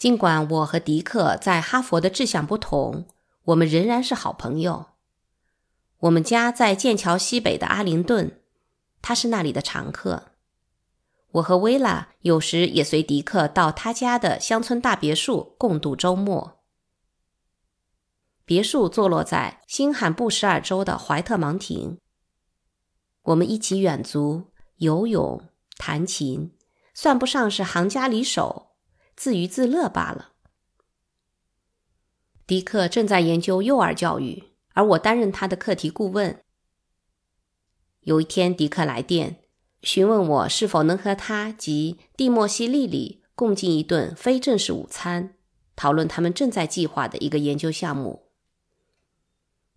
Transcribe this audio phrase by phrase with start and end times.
[0.00, 3.04] 尽管我和迪克在哈佛的志向不同，
[3.44, 4.86] 我们仍然是好朋友。
[5.98, 8.40] 我们家在剑桥西北的阿灵顿，
[9.02, 10.28] 他是那里的常客。
[11.32, 16.62] 我和薇拉有时也随迪克到他家的乡村大别墅共度周末。
[18.46, 21.98] 别墅坐落在新罕布什尔州的怀特芒廷。
[23.24, 24.46] 我们一起远足、
[24.76, 25.44] 游泳、
[25.76, 26.56] 弹琴，
[26.94, 28.69] 算不上是行家里手，
[29.20, 30.30] 自娱自乐罢了。
[32.46, 36.42] 迪克正在研究幼儿教育，而我担任他的课题顾问。
[38.00, 39.42] 有一天，迪克来电。
[39.82, 45.36] 询问我是否能和他及蒂莫西·莉莉共进一顿非正式午餐，
[45.76, 48.30] 讨论他们正在计划的一个研究项目。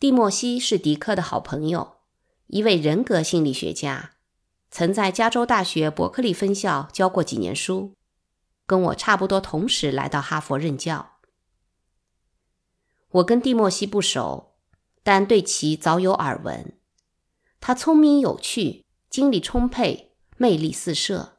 [0.00, 1.98] 蒂莫西是迪克的好朋友，
[2.48, 4.14] 一位人格心理学家，
[4.72, 7.94] 曾在加州大学伯克利分校教过几年书，
[8.68, 11.14] 跟我差不多同时来到哈佛任教。
[13.08, 14.54] 我跟蒂莫西不熟，
[15.02, 16.78] 但对其早有耳闻。
[17.58, 18.84] 他聪明有趣。
[19.10, 21.38] 精力充沛，魅力四射，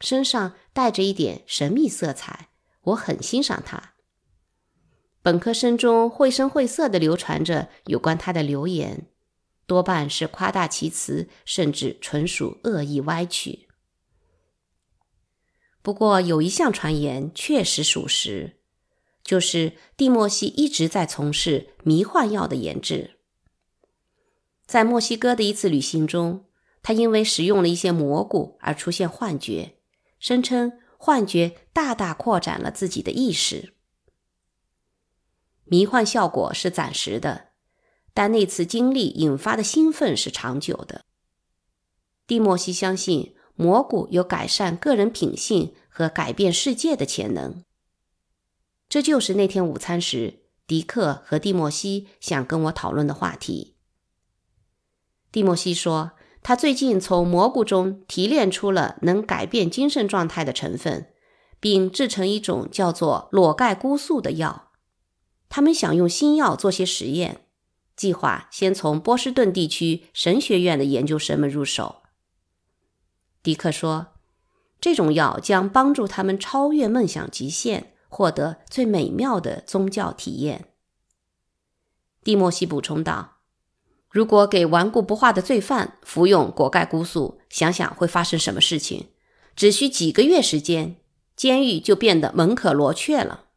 [0.00, 2.48] 身上带着一点神秘色彩，
[2.82, 3.92] 我很欣赏他。
[5.22, 9.06] 本科生中绘声绘色地流传着有关他的流言，
[9.64, 13.68] 多半是夸大其词，甚至纯属恶意歪曲。
[15.84, 18.56] 不过有一项传言确实属实，
[19.22, 23.18] 就是蒂莫西一直在从事迷幻药的研制。
[24.64, 26.46] 在墨西哥的一次旅行中。
[26.86, 29.78] 他因为食用了一些蘑菇而出现幻觉，
[30.18, 33.72] 声称幻觉大大扩展了自己的意识。
[35.64, 37.52] 迷幻效果是暂时的，
[38.12, 41.06] 但那次经历引发的兴奋是长久的。
[42.26, 47.62] 蒂莫西相信蘑菇有改善个人品性和改变世界的潜能。
[48.88, 53.76] 这就是那天午餐时迪克和蒂莫西想跟我讨论的话题。
[55.32, 56.12] 蒂莫西说。
[56.46, 61.06] 他最近从蘑菇中提炼出了能改变精神状态的成分，
[61.58, 64.70] 并制成一种叫做裸盖菇素的药。
[65.48, 67.46] 他们想用新药做些实验，
[67.96, 72.02] 计划先从波士顿地区神学院的研究生们入手。
[73.44, 74.14] 迪克说，
[74.80, 80.70] 这种药将帮助他们超越梦想极限，获得最美妙的宗教体验。
[82.22, 83.32] 蒂莫西补充道。
[84.08, 89.08] 如果给顽固不化的罪犯服用果盖菇素，想想会发生什么事情？
[89.54, 90.96] 只需几个月时间，
[91.36, 93.48] 监狱就变得门可罗雀了。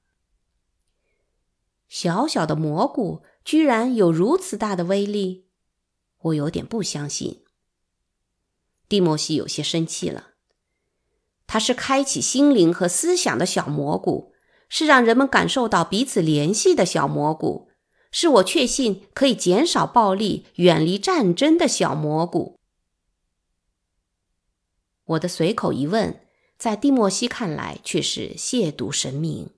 [1.87, 5.45] 小小的蘑菇居然有如此大的威力，
[6.23, 7.43] 我有点不相信。
[8.87, 10.29] 蒂莫西有些生气了。
[11.45, 14.33] 它是开启心灵和思想的小蘑菇，
[14.67, 17.69] 是让人们感受到彼此联系的小蘑菇。
[18.09, 22.57] 是我确信可以减少暴力、远离战争的小蘑菇。
[25.03, 26.21] 我的随口一问，
[26.57, 29.51] 在蒂莫西看来却是亵渎神明。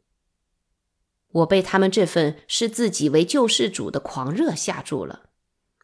[1.32, 5.30] 我被他们这份视自己为救世主的狂热吓住了，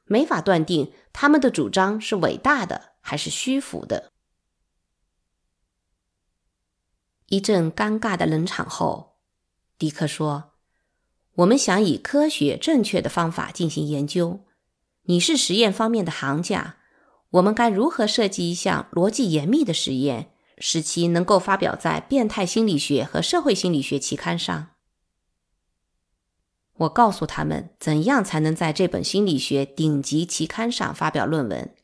[0.06, 4.12] 没法断定他们的主张是伟大的还是虚浮的。
[7.28, 9.18] 一阵尴尬的冷场后，
[9.78, 10.54] 迪克说。
[11.36, 14.40] 我们想以科学正确的方法进行研究。
[15.04, 16.78] 你是实验方面的行家，
[17.30, 24.70] 我们该如何设计一项逻辑严密的实验，使其能够发表在《变态心理学和社会心理学》期刊上？
[26.78, 31.76] 我告诉他们怎样才能在这本心理学顶级期刊上发表论文，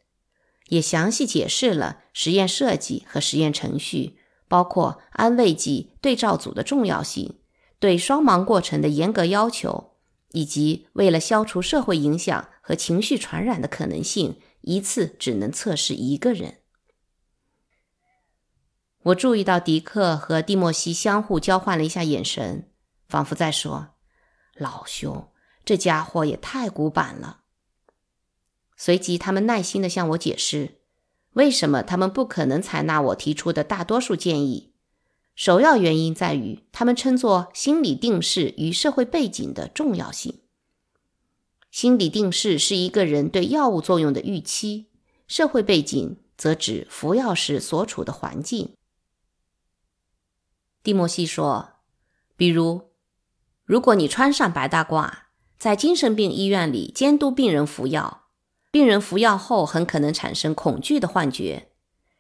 [0.72, 4.18] 也详细解释了实验设计和实验程序，
[4.48, 7.40] 包括安慰剂对照组的重要性。
[7.78, 9.96] 对双盲过程的严格要求，
[10.32, 16.60] 以及为了消除社会影响和情绪传染的可能性，一次只能测试一个人。
[19.04, 22.70] 我注意到迪克和蒂莫西相互交换了一下眼神，
[23.10, 23.96] 仿佛在说
[24.56, 25.30] ：“老兄，
[25.66, 27.40] 这家伙也太古板了。”
[28.84, 30.80] 随即，他们耐心地向我解释，
[31.34, 34.74] 为什么他们不可能采纳我提出的大多数建议。
[35.36, 40.40] 首要原因在于他们称作心理定势与社会背景的重要性。
[41.70, 44.88] 心理定势是一个人对药物作用的预期，
[45.28, 48.74] 社会背景则指服药时所处的环境。
[50.82, 51.74] 蒂莫西说
[52.36, 52.90] ：“比如，
[53.64, 55.12] 如果你穿上白大褂，
[55.60, 58.21] 在精神病医院里监督病人服药，
[58.72, 61.72] 病人服药后很可能产生恐惧的幻觉，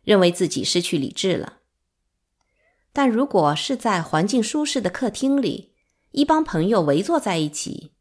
[0.04, 1.60] 认为自己失去理智了。”
[2.94, 5.74] 但如果是在环境舒适的客厅里，
[6.12, 7.94] 一帮朋友围坐在一起，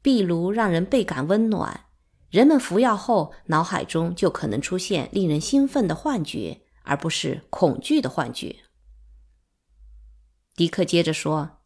[0.00, 1.84] 壁炉让人倍感温暖，
[2.30, 8.56] 人们服药后脑海中就可能出现令人兴奋的幻觉，而不是恐惧的幻觉。
[10.56, 11.58] 迪克接着说：“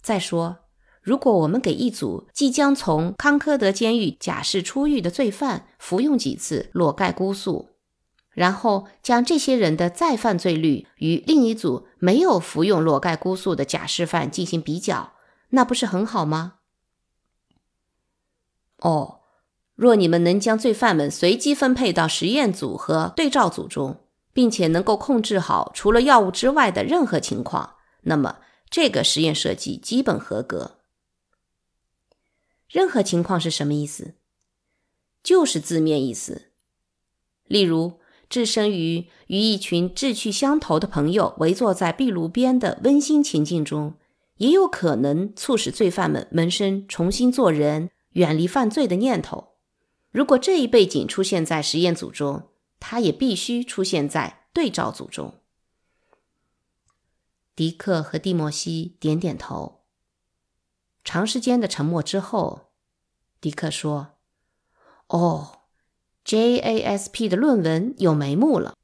[0.00, 0.67] 再说，
[1.02, 7.70] 如果我们给一组即将从康科德监狱假释出狱的罪犯服用几次裸盖菇素，
[8.32, 15.12] 然后将这些人的再犯罪率与另一组没有服用裸盖菇素的假释犯进行比较，
[15.50, 16.54] 那不是很好吗？
[18.80, 19.20] 哦，
[19.74, 28.36] 若你们能将罪犯们随机分配到实验组和对照组中，并且能够控制好除了药物之外的任何情况，那么
[28.70, 30.77] 这个实验设计基本合格。
[32.68, 34.14] 任何情况是什么意思？
[35.22, 36.52] 就是字面意思。
[37.44, 38.00] 例如。
[38.30, 43.94] 置身于与一群志趣相投的朋友围坐在壁炉边的温馨情境中，
[44.36, 49.54] 也有可能促使罪犯们萌生重新做人、远离犯罪的念头。
[50.10, 55.40] 如果这一背景出现在实验组中，它也必须出现在对照组中。
[57.56, 59.77] 迪克和蒂莫西点点头。
[61.04, 62.72] 长时间的沉默之后，
[63.40, 64.16] 迪克说
[65.08, 65.54] ：“哦。”
[66.28, 68.74] JASP 的论文有眉目了。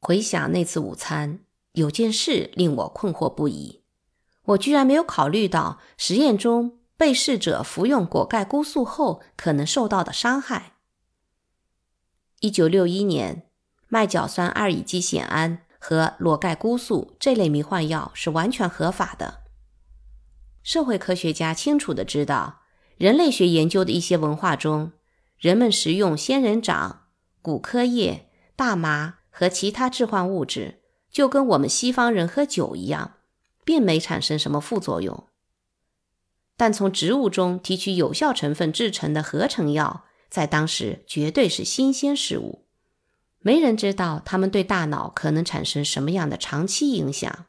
[0.00, 1.44] 回想那次午餐，
[1.74, 3.84] 有件事令我困惑不已：
[4.46, 10.72] 我居然没有考虑到实验中被试者服用果盖菇素后可能受到的伤害。
[12.40, 13.48] 一九六一年，
[13.86, 19.44] 麦角酸二乙基酰胺和裸盖菇素这类迷幻药是完全合法的。
[20.66, 22.62] 社会科学家清楚的知道。
[22.96, 24.90] 人类学研究的一些文化中，
[25.38, 27.06] 人们食用仙人掌、
[27.40, 33.18] 骨科叶、大麻和其他致幻物质，就跟我们西方人喝酒一样，
[33.64, 35.28] 并没产生什么副作用。
[36.56, 42.66] 但从植物中提取有效成分制成的合成药，在当时绝对是新鲜事物，
[43.38, 47.46] 没人知道它们对大脑可能产生什么样的长期影响。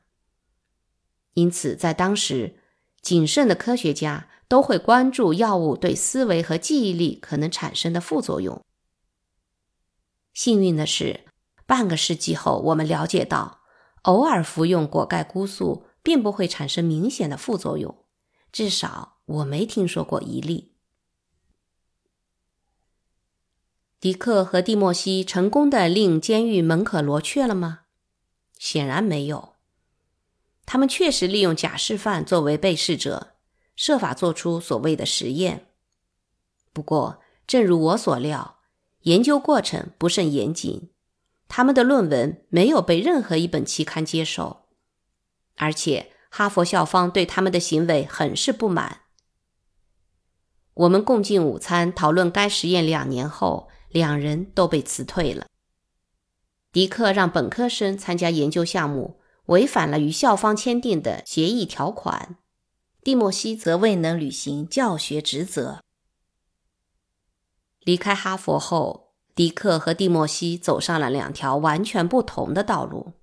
[1.33, 2.59] 因此，在当时，
[3.07, 4.27] 谨慎的科学家。
[4.49, 8.63] 都会关注药物对思维和记忆力可能产生的副作用。
[10.33, 11.25] 幸运的是，
[11.65, 13.59] 半个世纪后，我们了解到，
[14.03, 18.05] 偶尔服用果盖菇素并不会产生明显的副作用，
[18.53, 20.71] 至少我没听说过一例。
[23.99, 27.81] 迪克和蒂莫西成功的令监狱门可罗雀了吗？
[28.57, 29.56] 显然没有。
[30.67, 33.33] 他们确实利用假释犯作为被试者。
[33.75, 35.67] 设法做出所谓的实验，
[36.73, 38.57] 不过，正如我所料，
[39.01, 40.89] 研究过程不甚严谨。
[41.47, 44.65] 他们的论文没有被任何一本期刊接受，
[45.57, 49.01] 而且哈佛校方对他们的行为很是不满。
[50.73, 55.45] 我们共进午餐，讨论该实验两年后，两人都被辞退了。
[56.71, 62.37] 迪克让本科生参加研究项目，违反了与校方签订的协议条款。
[63.03, 65.81] 蒂莫西则未能履行教学职责。
[67.79, 73.13] 离开哈佛后，迪克和蒂莫西走上了两条完全不同的道路：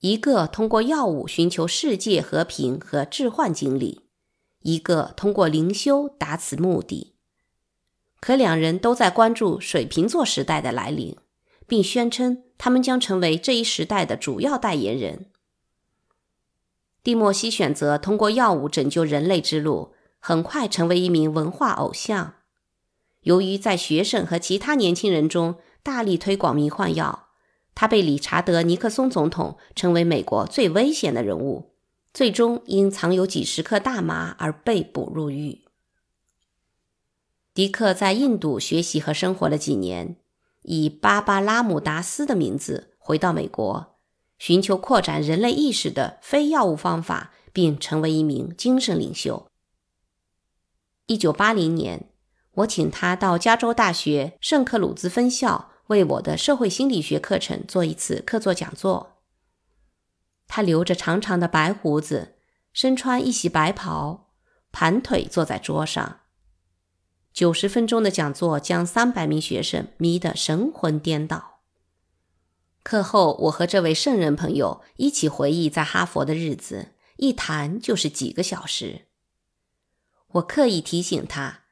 [0.00, 4.10] 一个通过药物寻求世界和平和置换经历，
[4.60, 7.16] 一个通过灵修达此目的。
[8.20, 11.16] 可两人都在关注水瓶座时代的来临，
[11.66, 15.30] 并宣称他们将成为这一时代的主要代言人。
[17.02, 22.34] 蒂莫西选择通过药物拯救人类之路，很快成为一名文化偶像。
[23.22, 27.28] 由于在学生和其他年轻人中大力推广迷幻药，
[27.74, 31.72] 他被理查德·尼克松总统称为美国最危险的人物。
[32.12, 35.62] 最终因藏有几十克大麻而被捕入狱。
[37.54, 40.16] 迪克在印度学习和生活了几年，
[40.62, 43.98] 以巴巴拉姆达斯的名字回到美国。
[44.38, 49.46] 寻求扩展人类意识的非药物方法，并成为一名精神领袖。
[51.04, 52.08] 一九八零年，
[52.52, 59.18] 我请他到加州大学圣克鲁兹分校为我的社会心理学课程做一次客座讲座。
[60.48, 62.36] 他留着长长的白胡子，
[62.72, 64.30] 身穿一袭白袍，
[64.72, 66.19] 盘腿坐在桌上。
[67.32, 71.60] 九十分钟的讲座将三百名学生迷得神魂颠倒。
[72.82, 79.06] 课后，我和这位圣人朋友一起回忆在哈佛的日子，一谈就是几个小时。
[80.32, 81.64] 我刻意提醒他，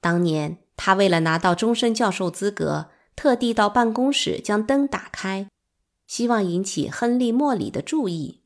[0.00, 5.48] 当年他为了拿到终身教授资格，特地到办公室将灯打开，
[6.06, 8.42] 希望引起亨利·莫里的注意。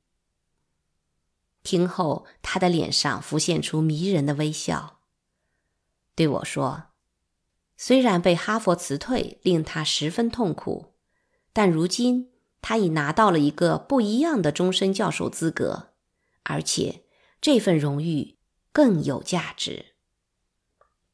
[1.63, 4.94] 听后，他的脸上浮现出迷人的微笑，
[6.15, 6.85] 对我说
[7.77, 10.95] ：“虽然被哈佛辞退令他十分痛苦，
[11.53, 12.31] 但如今
[12.63, 15.95] 他已拿到了一个不一样的终身教授资格，
[16.45, 17.05] 而且
[17.41, 18.39] 这份荣誉
[18.73, 19.94] 更有价值。”